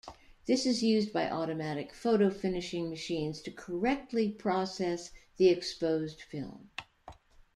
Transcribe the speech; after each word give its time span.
This 0.47 0.65
is 0.65 0.81
used 0.81 1.13
by 1.13 1.29
automatic 1.29 1.93
photo-finishing 1.93 2.89
machines 2.89 3.39
to 3.43 3.51
correctly 3.51 4.31
process 4.31 5.11
the 5.37 5.49
exposed 5.49 6.23
film. 6.23 6.71